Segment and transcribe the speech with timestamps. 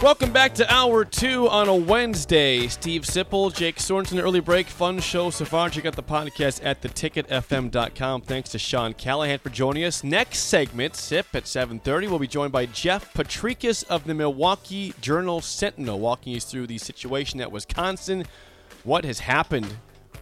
[0.00, 2.68] Welcome back to hour two on a Wednesday.
[2.68, 5.68] Steve Sipple, Jake Sorensen, early break, fun show so far.
[5.70, 8.20] Check out the podcast at theticketfm.com.
[8.20, 10.04] Thanks to Sean Callahan for joining us.
[10.04, 15.40] Next segment, Sip at 7:30, we'll be joined by Jeff Potrykus of the Milwaukee Journal
[15.40, 18.24] Sentinel, walking us through the situation at Wisconsin,
[18.84, 19.78] what has happened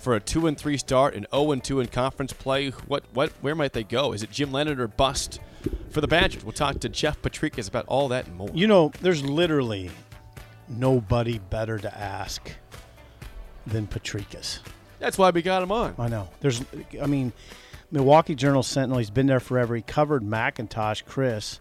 [0.07, 2.69] for a two and three start, and 0 and two in conference play.
[2.71, 4.13] What what where might they go?
[4.13, 5.41] Is it Jim Leonhard or bust
[5.91, 6.45] for the Badgers?
[6.45, 8.49] We'll talk to Jeff Potrykus about all that and more.
[8.55, 9.91] You know, there's literally
[10.69, 12.53] nobody better to ask
[13.67, 14.61] than Potrykus.
[15.01, 15.97] That's why we got him on.
[15.99, 16.29] I know.
[16.39, 16.65] There's,
[17.03, 17.33] I mean,
[17.91, 18.99] Milwaukee Journal Sentinel.
[18.99, 19.75] He's been there forever.
[19.75, 21.59] He covered McIntosh, Chris,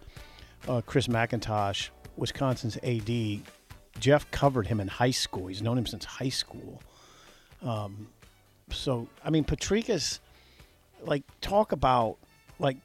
[0.67, 3.41] uh, Chris McIntosh, Wisconsin's AD.
[3.99, 5.47] Jeff covered him in high school.
[5.47, 6.83] He's known him since high school.
[7.63, 8.09] Um,
[8.71, 10.19] so I mean, Potrykus,
[11.01, 12.17] like, talk about
[12.59, 12.77] like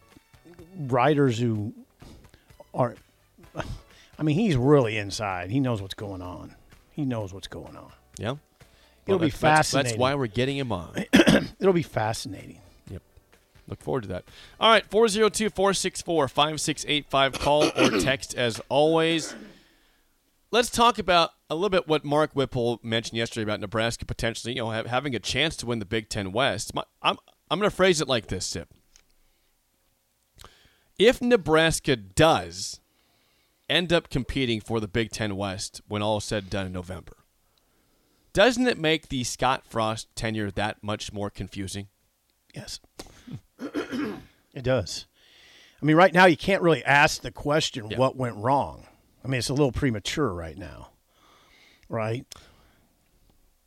[0.77, 1.72] writers who
[2.75, 2.95] are.
[4.19, 5.50] I mean, he's really inside.
[5.50, 6.55] He knows what's going on.
[6.91, 7.91] He knows what's going on.
[8.19, 8.34] Yeah.
[9.06, 10.95] It'll be that's- that's- That's, why we're getting him on.
[11.59, 12.61] It'll be fascinating.
[12.91, 13.00] yep.
[13.67, 14.25] Look forward to that.
[14.61, 17.33] All right, 402 464 5685.
[17.41, 19.34] Call or text as always.
[20.50, 24.61] Let's talk about a little bit what Mark Whipple mentioned yesterday about Nebraska potentially, you
[24.61, 26.75] know, have, having a chance to win the Big Ten West.
[26.75, 27.19] My, I'm
[27.51, 28.69] I'm going to phrase it like this, Sip.
[30.98, 32.81] If Nebraska does
[33.69, 36.72] end up competing for the Big Ten West when all is said and done in
[36.72, 37.16] November,
[38.32, 41.88] doesn't it make the Scott Frost tenure that much more confusing?
[42.55, 42.78] Yes.
[43.59, 45.06] it does.
[45.82, 47.99] I mean, right now you can't really ask the question Yeah.
[47.99, 48.87] what went wrong.
[49.25, 50.91] I mean, it's a little premature right now.
[51.91, 52.25] Right?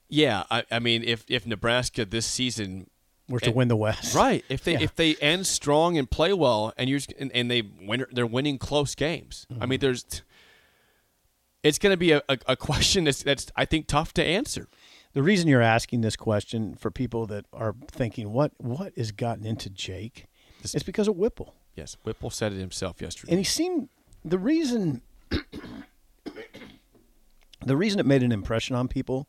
[0.10, 2.90] Yeah, I, I mean, if if Nebraska this season,
[3.30, 4.16] We're to And- win the West.
[4.16, 4.44] right?
[4.50, 4.82] If they Yeah.
[4.82, 8.58] if they end strong and play well, and you're and, and they win, they're winning
[8.58, 9.46] close games.
[9.50, 9.70] I Mm-hmm.
[9.70, 10.06] mean, there's
[11.64, 14.68] it's going to be a, a, a question that's that's I think tough to answer.
[15.14, 19.46] The reason you're asking this question for people that are thinking what what has gotten
[19.46, 20.26] into Jake
[20.64, 21.56] is because of Whipple.
[21.76, 23.32] Yes, Whipple said it himself yesterday.
[23.32, 23.90] And he seemed
[24.24, 25.02] the reason
[27.66, 29.28] the reason it made an impression on people,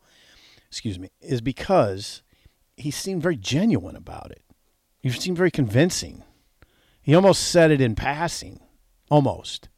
[0.67, 2.23] excuse me, is because
[2.77, 4.41] he seemed very genuine about it.
[4.99, 6.23] He seemed very convincing.
[7.01, 8.59] He almost said it in passing,
[9.09, 9.69] almost,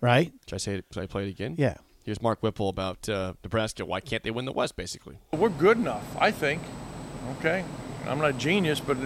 [0.00, 0.32] right?
[0.46, 0.84] Should I say it?
[0.92, 1.54] Should I play it again?
[1.58, 1.76] Yeah.
[2.04, 3.86] Here's Mark Whipple about uh, Nebraska.
[3.86, 4.76] Why can't they win the West?
[4.76, 6.60] Basically, We're good enough, I think.
[7.38, 7.64] Okay,
[8.06, 8.98] I'm not a genius, but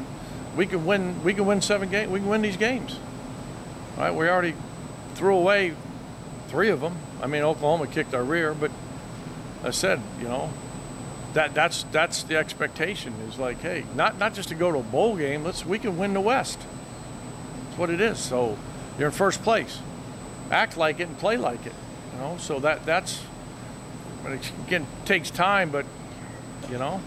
[0.57, 1.23] we can win.
[1.23, 2.11] We can win seven games.
[2.11, 2.99] We can win these games.
[3.97, 4.55] All right, we already
[5.15, 5.75] threw away
[6.49, 6.97] three of them.
[7.23, 8.73] I mean, Oklahoma kicked our rear, but
[9.65, 10.51] I said, you know,
[11.35, 13.13] that that's that's the expectation.
[13.29, 15.45] Is like, hey, not not just to go to a bowl game.
[15.45, 16.59] Let's we can win the West.
[17.65, 18.19] That's what it is.
[18.19, 18.57] So
[18.99, 19.81] you're in first place.
[20.51, 21.75] Act like it and play like it.
[22.15, 23.23] You know, so that that's
[24.23, 25.87] but it, again takes time, but
[26.71, 27.01] you know,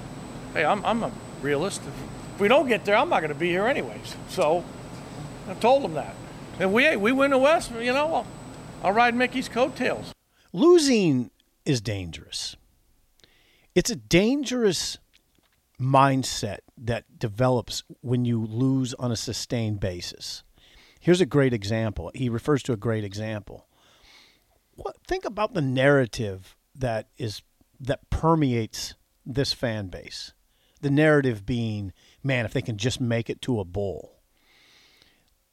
[0.53, 1.81] hey, I'm, I'm a realist.
[1.85, 4.15] If we don't get there, I'm not going to be here anyways.
[4.29, 4.63] So
[5.49, 6.15] I told them that.
[6.59, 8.27] And we, hey, we win the West, you know, I'll,
[8.83, 10.13] I'll ride Mickey's coattails.
[10.53, 11.31] Losing
[11.65, 12.55] is dangerous.
[13.75, 14.97] It's a dangerous
[15.79, 20.43] mindset that develops when you lose on a sustained basis.
[20.99, 22.11] Here's a great example.
[22.13, 23.65] He refers to a great example.
[24.75, 27.41] What think about the narrative that is
[27.79, 28.95] that permeates
[29.25, 30.33] this fan base.
[30.81, 31.93] The narrative being,
[32.23, 34.19] man, if they can just make it to a bowl.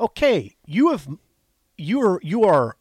[0.00, 1.09] Okay, you have
[1.77, 2.77] you are you are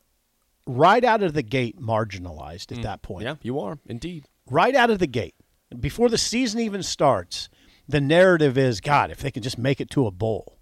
[0.68, 2.84] right out of the gate marginalized at mm.
[2.84, 3.24] that point.
[3.24, 4.26] yeah, you are indeed.
[4.50, 5.36] Right out of the gate.
[5.80, 7.50] Before the season even starts,
[7.88, 10.60] the narrative is God, if they can just make it to a bowl.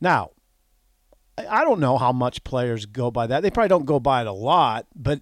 [0.00, 0.30] Now,
[1.36, 3.42] I don't know how much players go by that.
[3.42, 5.20] They probably don't go by it a lot, but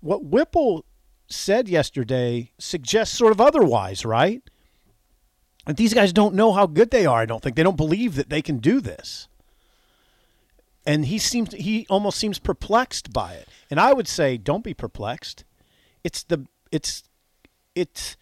[0.00, 0.84] what Whipple
[1.26, 4.42] said yesterday suggests sort of otherwise, right?
[5.66, 7.56] And these guys don't know how good they are, I don't think.
[7.56, 9.28] They don't believe that they can do this.
[10.84, 13.48] And he seems he almost seems perplexed by it.
[13.70, 15.44] And I would say don't be perplexed.
[16.02, 17.04] It's the it's
[17.74, 18.16] it's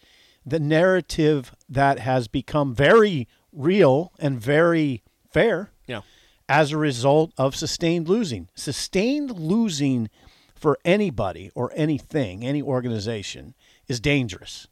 [0.45, 6.01] the narrative that has become very real and very fair Yeah.
[6.49, 8.47] as a result of sustained losing.
[8.55, 10.09] Sustained losing
[10.55, 13.53] for anybody or anything, any organization,
[13.87, 14.67] is dangerous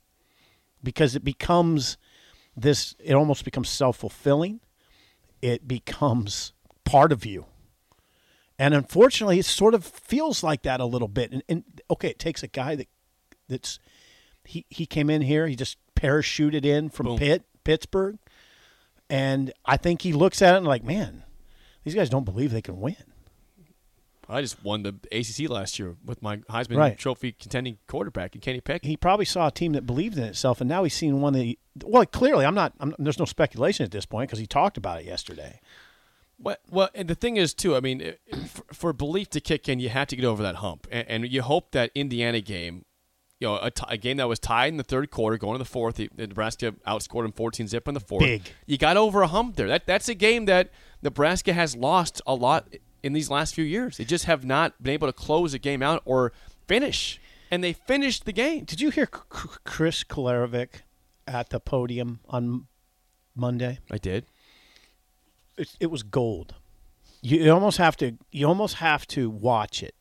[0.83, 1.97] because it becomes
[2.55, 4.59] this, it almost becomes self fulfilling.
[5.41, 6.53] It becomes
[6.83, 7.45] part of you.
[8.59, 11.31] And unfortunately, it sort of feels like that a little bit.
[11.31, 12.87] And, and okay, it takes a guy that
[13.47, 13.79] that's
[14.43, 17.17] he, he came in here, he just parachuted in from Boom.
[17.17, 18.17] Pitt, Pittsburgh.
[19.09, 21.23] And I think he looks at it and like, man,
[21.83, 22.95] these guys don't believe they can win.
[24.31, 26.97] I just won the ACC last year with my Heisman Right.
[26.97, 28.87] Trophy contending quarterback and Kenny Pickett.
[28.87, 31.39] He probably saw a team that believed in itself, and now he's seen one that.
[31.39, 32.73] He, well, clearly, I'm not.
[32.79, 35.59] I'm, there's no speculation at this point because he talked about it yesterday.
[36.41, 37.75] Well, well, and the thing is too.
[37.75, 38.13] I mean,
[38.47, 41.31] for, for belief to kick in, you have to get over that hump, and, and
[41.31, 42.85] you hope that Indiana game,
[43.39, 45.59] you know, a, t- a game that was tied in the third quarter, going to
[45.59, 48.23] the fourth, the, the Nebraska outscored them 14 zip in the fourth.
[48.23, 48.43] Big.
[48.65, 49.67] You got over a hump there.
[49.67, 50.71] That that's a game that
[51.01, 53.97] Nebraska has lost a lot in these last few years.
[53.97, 56.31] They just have not been able to close a game out or
[56.67, 57.19] finish,
[57.51, 58.63] and they finished the game.
[58.63, 60.83] Did you hear Chris Kolarevic
[61.27, 62.67] at the podium on
[63.35, 63.79] Monday?
[63.91, 64.25] I did.
[65.59, 66.55] It, it was gold.
[67.21, 68.17] You, you almost have to.
[68.31, 69.93] You almost have to watch it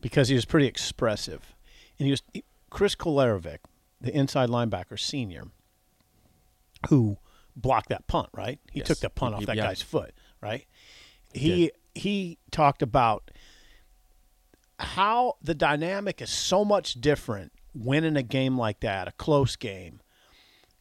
[0.00, 1.54] because he was pretty expressive,
[1.98, 2.22] and he was
[2.70, 3.58] Chris Kolarevic,
[4.00, 5.44] the inside linebacker, senior,
[6.88, 7.18] who
[7.54, 8.30] blocked that punt.
[8.32, 8.88] Right, he Yes.
[8.88, 9.66] took the punt He- off that yeah.
[9.66, 10.14] guy's foot.
[10.40, 10.66] Right,
[11.34, 13.30] he he talked about
[14.78, 20.00] how the dynamic is so much different winning a game like that, a close game,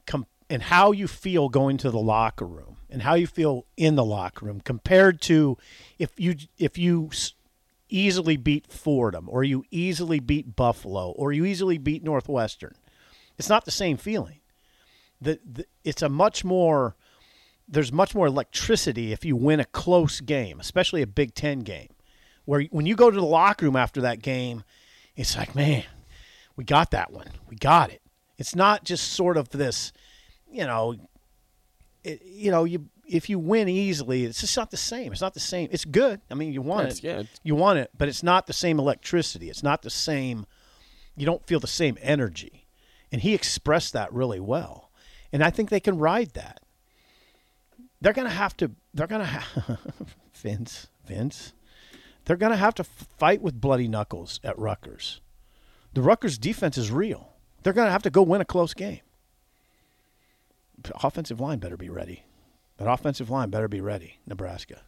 [0.05, 3.95] com- and how you feel going to the locker room and how you feel in
[3.95, 5.57] the locker room compared to
[5.99, 7.09] if you if you
[7.89, 12.75] easily beat Fordham or you easily beat Buffalo or you easily beat Northwestern.
[13.37, 14.39] It's not the same feeling.
[15.21, 16.95] The, the it's a much more
[17.67, 21.89] there's much more electricity if you win a close game, especially a Big 10 game.
[22.45, 24.63] Where when you go to the locker room after that game,
[25.17, 25.83] it's like, man,
[26.55, 27.27] we got that one.
[27.49, 28.01] We got it.
[28.37, 29.91] It's not just sort of this,
[30.49, 30.95] you know,
[32.07, 35.11] it, you know, you if you win easily, it's just not the same.
[35.11, 35.69] It's not the same.
[35.71, 36.19] It's good.
[36.29, 37.27] I mean, you want It's- it.
[37.43, 39.49] You want it, but it's not the same electricity.
[39.49, 40.45] It's not the same.
[41.15, 42.67] You don't feel the same energy,
[43.11, 44.91] and he expressed that really well.
[45.31, 46.59] And I think they can ride that.
[48.01, 48.71] They're gonna have to.
[48.93, 49.79] They're gonna have
[50.33, 50.87] Vince.
[51.05, 51.53] Vince.
[52.25, 55.21] They're gonna have to fight with bloody knuckles at Rutgers.
[55.93, 57.33] The Rutgers defense is real.
[57.63, 58.99] They're gonna have to go win a close game.
[61.03, 62.23] Offensive line better be ready.
[62.77, 64.19] That offensive line better be ready.
[64.25, 64.81] Nebraska.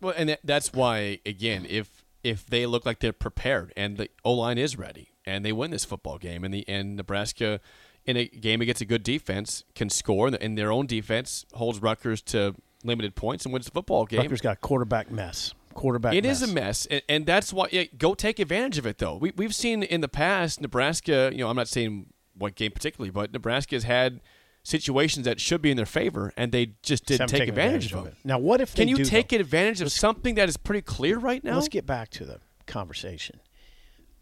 [0.00, 4.32] Well, and that's why again, if if they look like they're prepared and the O
[4.32, 7.60] line is ready and they win this football game and the and Nebraska
[8.04, 12.20] in a game against a good defense can score and, their own defense holds Rutgers
[12.22, 14.20] to limited points and wins the football game.
[14.20, 15.54] Rutgers got quarterback mess.
[15.74, 16.14] Quarterback.
[16.14, 16.42] It mess.
[16.42, 18.98] is a mess, and, and that's why yeah, go take advantage of it.
[18.98, 21.30] Though we we've seen in the past Nebraska.
[21.32, 24.20] You know, I'm not saying what game particularly, but Nebraska has had
[24.62, 27.92] situations that should be in their favor, and they just Just didn't take taken advantage,
[27.92, 28.14] of it.
[28.24, 29.38] Now, what if Can they you do, take though?
[29.38, 31.54] advantage of something that is pretty clear right now?
[31.56, 33.40] Let's get back to the conversation.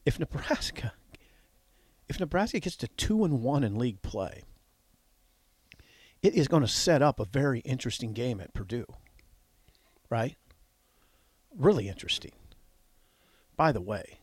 [0.06, 0.94] If Nebraska,
[2.08, 4.44] if Nebraska gets to two and one in league play,
[6.22, 8.86] it is going to set up a very interesting game at Purdue.
[10.08, 10.36] Right?
[11.56, 12.32] Really interesting.
[13.56, 14.20] By the way,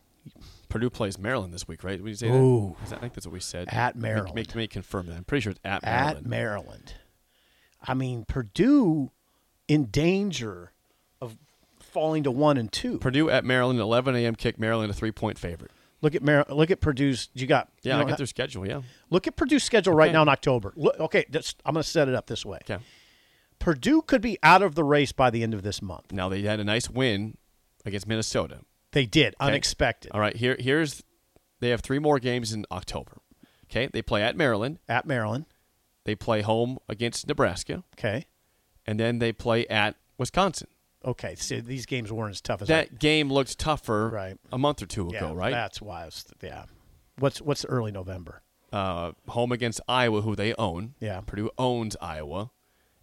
[0.68, 2.02] Purdue plays Maryland this week, right?
[2.02, 2.76] We say Ooh.
[2.88, 2.96] that?
[2.98, 3.68] I think that's what we said.
[3.70, 4.34] At Make- Maryland.
[4.34, 5.16] Make, make, confirm that.
[5.16, 6.16] I'm pretty sure it's at Maryland.
[6.18, 6.94] at Maryland.
[7.86, 9.10] I mean Purdue
[9.68, 10.72] in danger
[11.20, 11.36] of
[11.78, 12.98] falling to one and two.
[12.98, 14.34] Purdue at Maryland, 11 a.m.
[14.34, 14.58] kick.
[14.58, 15.70] Maryland a three point favorite.
[16.00, 17.28] Look at Mar- look at Purdue's.
[17.34, 18.66] You got Yeah, you know, got their schedule.
[18.66, 18.82] Yeah.
[19.10, 20.72] Look at Purdue's schedule right now in October.
[20.76, 22.58] Look, okay, that's, I'm going to set it up this way.
[22.62, 22.78] Okay.
[23.58, 26.12] Purdue could be out of the race by the end of this month.
[26.12, 27.36] Now they had a nice win
[27.84, 28.60] against Minnesota.
[28.92, 29.48] They did, Okay.
[29.48, 30.12] unexpected.
[30.12, 31.02] All right, here here's
[31.60, 33.18] they have three more games in October.
[33.70, 35.44] Okay, they play at Maryland, At Maryland,
[36.04, 38.26] they play home against Nebraska, okay,
[38.86, 40.68] and then they play at Wisconsin.
[41.04, 41.34] okay.
[41.34, 44.36] So these games weren't as tough as That game looked tougher Right.
[44.50, 45.50] a month or two I, ago, yeah, right?
[45.50, 46.02] That's why.
[46.02, 46.64] I was, yeah.
[47.18, 48.42] What's what's early November?
[48.72, 50.94] Uh, home against Iowa, who they own.
[51.00, 51.20] Yeah.
[51.22, 52.50] Purdue owns Iowa,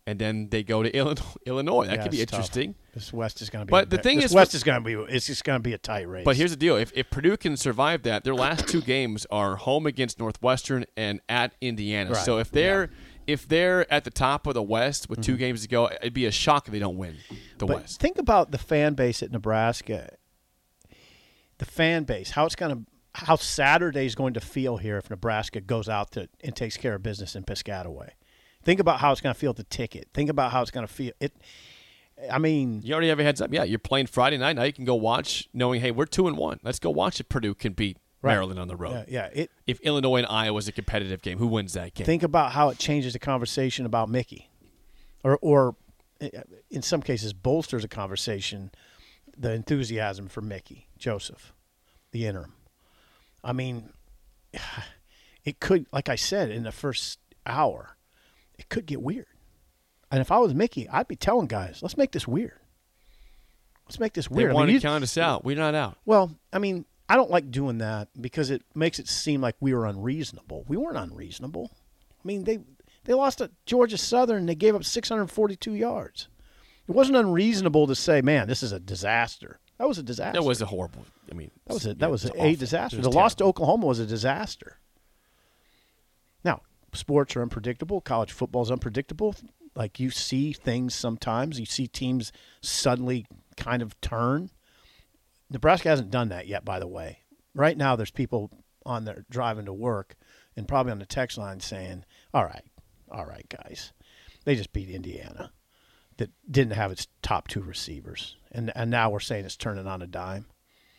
[0.07, 1.21] and then they go to Illinois.
[1.45, 1.85] Illinois.
[1.87, 2.39] That Yeah, could be it's tough.
[2.41, 2.75] interesting.
[2.93, 3.71] This West is going to be.
[3.71, 5.13] But the thing this is- West is going to be.
[5.13, 6.23] It's just going to be a tight race.
[6.25, 9.55] But here's the deal: if, if Purdue can survive that, their last two games are
[9.55, 12.11] home against Northwestern and at Indiana.
[12.11, 12.25] Right.
[12.25, 12.89] So if they're
[13.27, 16.25] if they're at the top of the West with two games to go, it'd be
[16.27, 17.65] a shock if they don't win the Mm-hmm.
[17.65, 17.99] But West.
[17.99, 20.09] think about the fan base at Nebraska.
[21.57, 25.09] The fan base, how it's going to, how Saturday is going to feel here if
[25.09, 28.09] Nebraska goes out to and takes care of business in Piscataway.
[28.65, 30.09] Think about how it's going to feel at the ticket.
[30.13, 31.13] Think about how it's going to feel.
[31.19, 31.33] It.
[32.31, 33.53] I mean, You already have a heads up.
[33.53, 34.55] Yeah, you're playing Friday night.
[34.55, 36.59] Now you can go watch, knowing, hey, we're two and one.
[36.63, 38.33] Let's go watch if Purdue can beat Right.
[38.33, 39.05] Maryland on the road.
[39.07, 39.43] yeah, yeah.
[39.43, 39.51] It.
[39.67, 42.05] If Illinois and Iowa is a competitive game, who wins that game?
[42.05, 44.49] Think about how it changes the conversation about Mickey,
[45.23, 45.75] or or
[46.71, 48.71] in some cases bolsters a conversation,
[49.37, 51.53] the enthusiasm for Mickey Joseph,
[52.13, 52.53] the interim.
[53.43, 53.91] I mean,
[55.43, 57.95] it could, like I said in the first hour,
[58.57, 59.27] it could get weird.
[60.11, 62.59] And if I was Mickey, I'd be telling guys, let's make this weird.
[63.85, 64.51] Let's make this they weird.
[64.51, 65.43] I want mean, to count us out.
[65.45, 65.97] We're not out.
[66.05, 69.73] well, I mean, I don't like doing that because it makes it seem like we
[69.73, 70.65] were unreasonable.
[70.67, 71.69] We weren't unreasonable.
[71.73, 72.59] I mean, they
[73.03, 74.39] they lost at Georgia Southern.
[74.39, 76.27] and They gave up 642 yards.
[76.87, 80.39] It wasn't unreasonable to say, "Man, this is a disaster." That was a disaster.
[80.39, 81.05] That was a horrible.
[81.29, 82.55] I mean, that was a, that was it a, awful.
[82.55, 82.97] disaster.
[82.97, 83.43] It The was loss to.
[83.43, 84.77] Oklahoma was a disaster.
[86.95, 88.01] Sports are unpredictable.
[88.01, 89.35] College football is unpredictable.
[89.75, 91.59] Like you see things sometimes.
[91.59, 93.25] You see teams suddenly
[93.57, 94.49] kind of turn.
[95.49, 97.19] Nebraska hasn't done that yet, by the way.
[97.53, 98.51] Right now, there's people
[98.85, 100.15] on there driving to work
[100.55, 102.63] and probably on the text line saying, "All right,
[103.11, 103.91] all right, guys,
[104.43, 105.51] they just beat Indiana,
[106.17, 110.01] that didn't have its top two receivers, and and now we're saying it's turning on
[110.01, 110.45] a dime."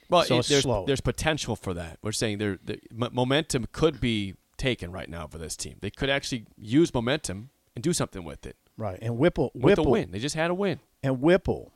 [0.09, 0.85] Well, So it- there's, slow.
[0.87, 1.99] there's potential for that.
[2.03, 4.35] We're saying there, the momentum could be
[4.67, 5.77] taken right now for this team.
[5.81, 8.57] They could actually use momentum and do something with it.
[8.77, 10.81] Right, and Whipple, With Whipple, a win, they just had a win.
[11.05, 11.73] and Whipple,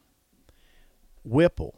[1.25, 1.77] Whipple,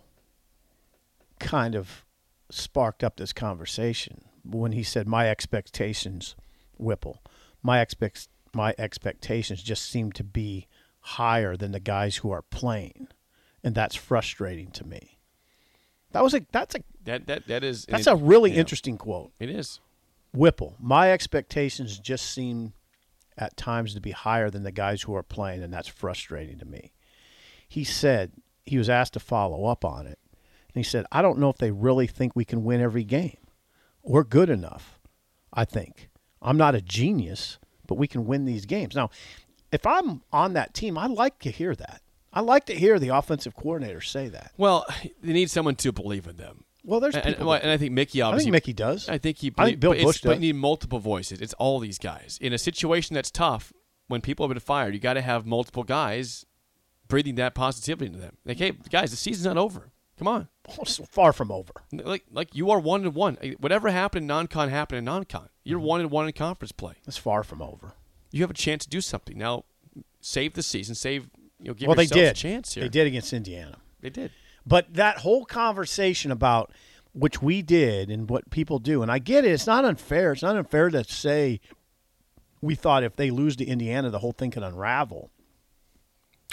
[1.38, 2.04] kind of
[2.50, 6.34] sparked up this conversation when he said, "My expectations,
[6.78, 7.22] Whipple,
[7.62, 10.66] my expect my expectations just seem to be
[11.00, 13.08] higher than the guys who are playing,
[13.62, 15.18] and that's frustrating to me."
[16.12, 17.84] That was a that's a That that that is.
[17.86, 19.32] that's it- a really yeah, interesting quote.
[19.38, 19.80] It is.
[20.32, 22.72] Whipple, my expectations just seem
[23.36, 26.64] at times to be higher than the guys who are playing, and that's frustrating to
[26.64, 26.92] me.
[27.68, 28.32] He said
[28.64, 31.58] he was asked to follow up on it, and he said, I don't know if
[31.58, 33.36] they really think we can win every game.
[34.02, 35.00] We're good enough,
[35.52, 36.10] I think.
[36.40, 38.94] I'm not a genius, but we can win these games.
[38.94, 39.10] Now,
[39.70, 42.02] if I'm on that team, I like to hear that.
[42.32, 44.52] I like to hear the offensive coordinator say that.
[44.56, 44.86] Well,
[45.22, 46.64] they need someone to believe in them.
[46.84, 47.46] Well, there's And, people.
[47.46, 48.42] well, and I think Mickey obviously.
[48.42, 49.08] I think Mickey does.
[49.08, 49.52] I think he.
[49.56, 50.36] I think Bill but Busch But does.
[50.36, 51.40] you need multiple voices.
[51.40, 53.72] It's all these guys in a situation that's tough.
[54.08, 56.44] When people have been fired, you got to have multiple guys
[57.08, 58.36] breathing that positivity into them.
[58.44, 59.90] Like, hey, guys, the season's not over.
[60.18, 60.48] Come on.
[60.78, 61.72] Oh, so far from over.
[61.92, 63.36] Like, like you are one and one.
[63.58, 65.48] Whatever happened in non-con happened in non-con.
[65.64, 65.86] You're Mm-hmm.
[65.88, 66.94] one and one in conference play.
[67.06, 67.94] It's far from over.
[68.30, 69.64] You have a chance to do something now.
[70.20, 70.94] Save the season.
[70.94, 71.28] Save.
[71.58, 72.30] You know, give well, they did.
[72.30, 72.84] a chance here.
[72.84, 73.78] They did against Indiana.
[74.00, 74.30] They did.
[74.66, 76.72] But that whole conversation about
[77.12, 79.52] which we did and what people do, and I get it.
[79.52, 80.32] It's not unfair.
[80.32, 81.60] It's not unfair to say
[82.60, 85.30] we thought if they lose to Indiana, the whole thing could unravel.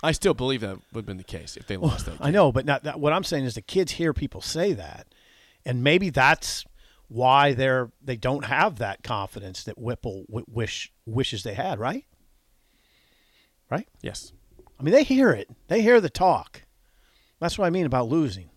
[0.01, 2.17] I still believe that would have been the case if they lost that.
[2.21, 5.07] I know, but not that, what I'm saying is the kids hear people say that,
[5.65, 6.65] and maybe that's
[7.09, 11.79] why they're they don't have that confidence that Whipple w- wish wishes they had.
[11.79, 12.05] Right?
[13.69, 13.87] Right?
[14.01, 14.31] Yes.
[14.79, 15.49] I mean, they hear it.
[15.67, 16.63] They hear the talk.
[17.39, 18.49] That's what I mean about losing.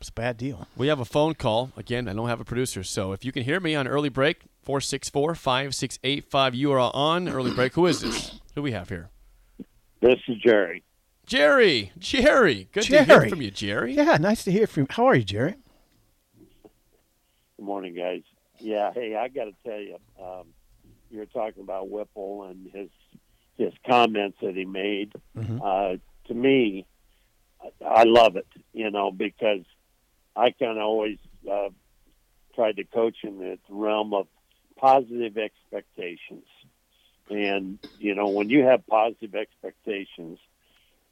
[0.00, 0.66] It's a bad deal.
[0.76, 1.72] We have a phone call.
[1.76, 2.82] Again, I don't have a producer.
[2.82, 7.52] So if you can hear me on early break, 464 5685, you are on early
[7.52, 7.74] break.
[7.74, 8.30] Who is this?
[8.30, 9.10] Who do we have here?
[10.00, 10.82] This is Jerry.
[11.26, 11.92] Jerry.
[11.98, 12.68] Jerry.
[12.72, 13.94] Good to hear from you, Jerry.
[13.94, 14.86] Yeah, nice to hear from you.
[14.90, 15.54] How are you, Jerry?
[16.62, 18.22] Good morning, guys.
[18.58, 20.46] Yeah, hey, I got to tell you, um,
[21.10, 22.88] you were talking about Whipple and his
[23.58, 25.12] his comments that he made.
[25.62, 25.96] Uh,
[26.28, 26.86] to me,
[27.84, 29.64] I- love it, you know, because
[30.36, 31.18] I kind of always
[31.50, 31.68] uh,
[32.54, 34.26] tried to coach in the realm of
[34.76, 36.46] positive expectations.
[37.28, 40.38] And you know, when you have positive expectations,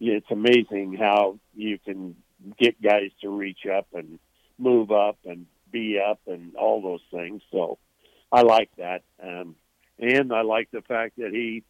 [0.00, 2.17] it's amazing how you can
[2.59, 4.19] get guys to reach up and
[4.59, 7.43] move up and be up and all those things.
[7.52, 7.78] So
[8.33, 9.02] I like that.
[9.23, 9.57] Um,
[9.99, 11.64] and I like the fact that he,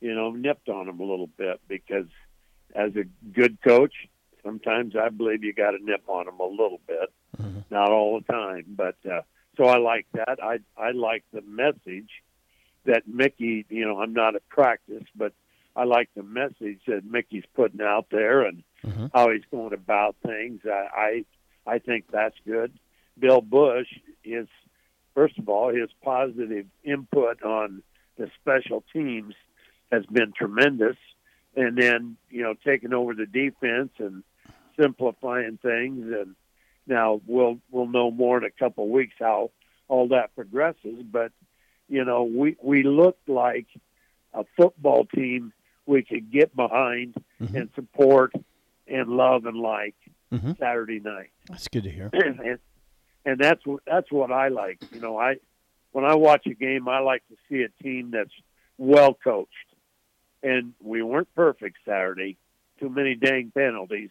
[0.00, 2.06] you know, nipped on him a little bit because
[2.74, 3.92] as a good coach,
[4.52, 7.12] sometimes I believe you got to nip on him a little bit,
[7.70, 8.64] not all the time.
[8.68, 9.22] But uh,
[9.56, 10.38] so I like that.
[10.42, 12.10] I I like the message
[12.84, 13.64] that Mickey.
[13.68, 15.32] You know, I'm not at practice, but
[15.74, 18.62] I like the message that Mickey's putting out there and
[19.14, 20.60] how he's going about things.
[20.66, 21.24] I
[21.66, 22.72] I, I think that's good.
[23.18, 23.88] Bill Busch
[24.24, 24.48] is
[25.14, 27.82] first of all his positive input on
[28.18, 29.34] the special teams
[29.90, 30.96] has been tremendous,
[31.56, 34.22] and then you know taking over the defense and
[34.80, 36.34] simplifying things and
[36.86, 39.50] now we'll we'll know more in a couple of weeks how
[39.88, 41.32] all that progresses but
[41.88, 43.66] you know we we looked like
[44.34, 45.52] a football team
[45.86, 47.54] we could get behind Mhm.
[47.54, 48.32] and support
[48.86, 49.94] and love and like
[50.32, 50.56] Mhm.
[50.58, 51.30] Saturday night.
[51.48, 52.08] That's good to hear.
[52.14, 52.58] and,
[53.26, 54.78] and that's what that's what I like.
[54.92, 55.36] You know, I
[55.90, 58.32] when I watch a game, I like to see a team that's
[58.78, 59.50] well coached.
[60.42, 62.38] And we weren't perfect Saturday,
[62.80, 64.10] too many dang penalties,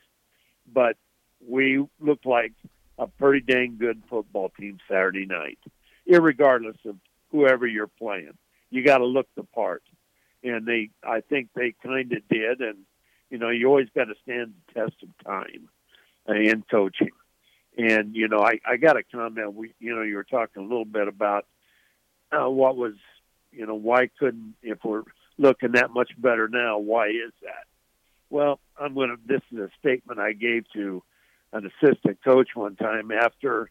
[0.73, 0.97] but
[1.45, 2.53] we looked like
[2.97, 5.59] a pretty dang good football team Saturday night,
[6.09, 6.97] irregardless of
[7.31, 8.37] whoever you're playing.
[8.69, 9.83] You got to look the part,
[10.43, 12.61] and they, I think they kind of did.
[12.61, 12.79] And
[13.29, 15.69] you know, you always got to stand the test of time
[16.29, 17.11] uh, in coaching.
[17.77, 19.53] And you know, I, I got a comment.
[19.53, 21.45] We, you know, you were talking a little bit about
[22.31, 22.93] uh, what was,
[23.51, 25.03] you know, why couldn't if we're
[25.37, 26.77] looking that much better now?
[26.77, 27.65] Why is that?
[28.29, 29.17] Well, I'm going to.
[29.25, 31.03] This is a statement I gave to
[31.53, 33.69] an assistant coach one time after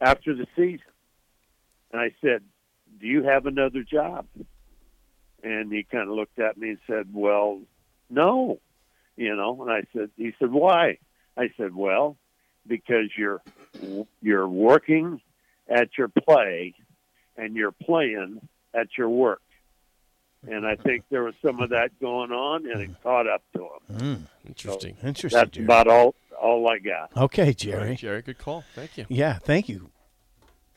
[0.00, 0.86] after the season,
[1.92, 2.42] and I said,
[3.00, 4.26] "Do you have another job?"
[5.42, 7.60] And he kind of looked at me and said, "Well,
[8.08, 8.60] no."
[9.16, 10.98] You know, and I said, he said, "Why?"
[11.36, 12.16] I said, "Well,
[12.66, 13.42] because you're
[14.20, 15.20] you're working
[15.68, 16.74] at your play
[17.36, 19.42] and you're playing at your work."
[20.48, 23.62] And I think there was some of that going on, and it caught up to
[23.62, 23.98] him.
[23.98, 24.96] Mm, Interesting.
[25.02, 25.38] interesting.
[25.38, 25.64] That's Jerry.
[25.64, 27.10] about all all I got.
[27.16, 27.96] Okay, All right, Jerry.
[27.96, 28.62] Jerry, good call.
[28.74, 29.06] Thank you.
[29.08, 29.90] Yeah, thank you.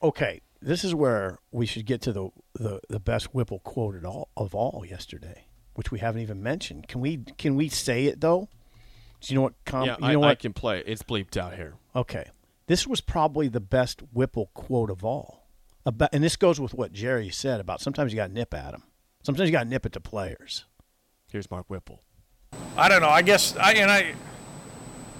[0.01, 4.05] Okay, this is where we should get to the the, the best Whipple quote at
[4.05, 6.87] all of all yesterday, which we haven't even mentioned.
[6.87, 8.47] Can we can we say it though?
[9.21, 9.53] Do you know what?
[9.65, 10.39] Com- yeah, you I, know I what?
[10.39, 10.79] can play.
[10.79, 10.85] it.
[10.87, 11.75] It's bleeped out here.
[11.95, 12.25] Okay,
[12.67, 15.45] this was probably the best Whipple quote of all.
[15.85, 18.71] About, and this goes with what Jerry said about sometimes you got to nip at
[18.71, 18.83] them.
[19.23, 20.65] Sometimes you got to nip it to players.
[21.27, 22.01] Here's Mark Whipple.
[22.77, 23.09] I don't know.
[23.09, 24.13] I guess I and I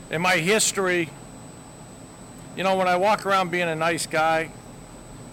[0.10, 1.10] in my history,
[2.56, 4.52] you know, when I walk around being a nice guy,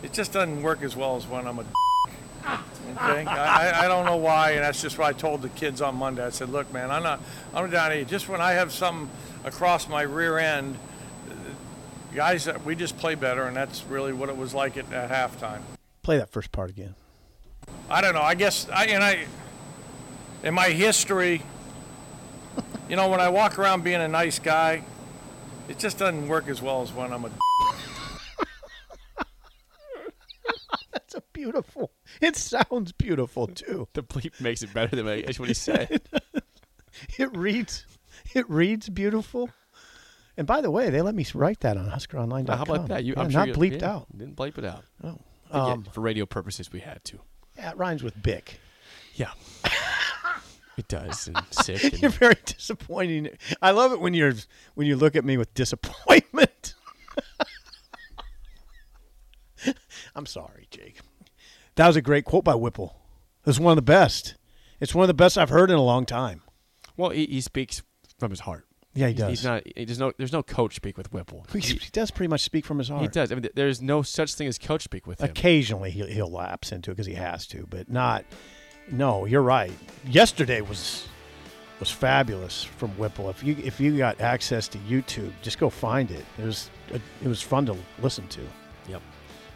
[0.03, 1.63] it just doesn't work as well as when I'm a.
[1.63, 5.81] Okay, I, I- I don't know why, and that's just what I told the kids
[5.81, 6.25] on Monday.
[6.25, 7.21] I said, "Look, man, I'm not,
[7.55, 8.05] I'm down here.
[8.05, 9.11] Just when I have something
[9.45, 10.77] across my rear end,
[12.15, 15.11] guys, uh, we just play better, and that's really what it was like at, at
[15.11, 15.61] halftime."
[16.03, 16.95] Play that first part again.
[17.89, 18.23] I don't know.
[18.23, 19.27] I guess I and I
[20.43, 21.43] in my history,
[22.89, 24.83] you know, when I walk around being a nice guy,
[25.69, 27.31] it just doesn't work as well as when I'm a.
[30.93, 31.93] That's a beautiful.
[32.21, 33.89] It sounds beautiful too.
[33.93, 36.03] The bleep makes it better than that's what he said.
[37.19, 37.85] It reads,
[38.35, 39.51] it reads beautiful.
[40.39, 42.57] And by the way, they let me write that on HuskerOnline.com.
[42.57, 43.05] How about that?
[43.05, 44.07] You, Yeah, I'm sure not you- bleeped yeah, out.
[44.17, 44.83] Didn't bleep it out.
[45.05, 45.19] Oh,
[45.51, 47.21] But yeah, um, for radio purposes, we had to.
[47.57, 48.61] Yeah, it rhymes with Bick.
[49.15, 49.31] Yeah.
[50.77, 51.29] it does.
[51.29, 52.01] And sick.
[52.01, 53.31] You're very disappointing.
[53.63, 54.35] I love it when you're
[54.75, 56.75] when you look at me with disappointment.
[60.15, 61.01] I'm sorry, Jake.
[61.77, 62.97] That was a great quote by Whipple.
[63.41, 64.35] It was one of the best.
[64.81, 66.43] It's one of the best I've heard in a long time.
[66.97, 67.83] well, he, he speaks
[68.19, 68.66] from his heart.
[68.97, 69.31] Yeah, he He's- does.
[69.31, 69.63] He's not.
[69.77, 70.13] He, there's no.
[70.17, 71.47] There's no coach speak with Whipple.
[71.53, 73.03] he, he does pretty much speak from his heart.
[73.03, 73.31] He does.
[73.31, 75.31] I mean, there's no such thing as coach speak with him.
[75.31, 78.25] Occasionally he'll, he'll lapse into it because he has to, but not.
[78.91, 79.73] No, you're right.
[80.09, 81.07] Yesterday was
[81.81, 83.29] was fabulous from Whipple.
[83.31, 86.25] If you if you got access to YouTube, just go find it.
[86.39, 88.41] It was it was fun to listen to.
[88.89, 89.03] Yep.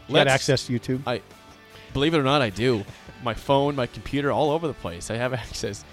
[0.09, 1.03] You got access to YouTube?
[1.07, 1.23] I
[1.93, 2.85] believe it or not, I do.
[3.23, 5.11] My phone, my computer, all over the place.
[5.11, 5.85] I have access.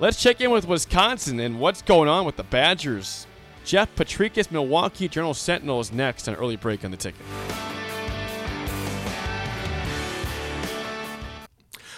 [0.00, 3.28] Let's check in with Wisconsin and what's going on with the Badgers.
[3.64, 7.20] Jeff Potrykus, Milwaukee Journal Sentinel is next on early break on the ticket.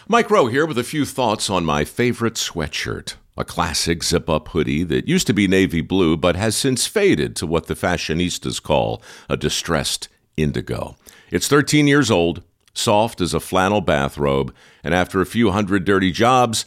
[0.06, 3.14] Mike Rowe here with a few thoughts on my favorite sweatshirt.
[3.38, 7.35] A classic zip up hoodie that used to be navy blue but has since faded
[7.37, 10.96] to what the fashionistas call a distressed indigo.
[11.30, 12.42] It's 13 years old,
[12.74, 14.54] soft as a flannel bathrobe,
[14.85, 16.66] and after a few hundred dirty jobs,